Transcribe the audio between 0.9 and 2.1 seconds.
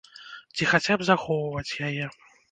б захоўваць яе.